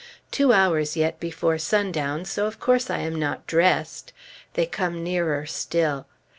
[0.31, 4.13] Two hours yet before sundown, so of course I am not dressed.
[4.55, 6.07] They come nearer still.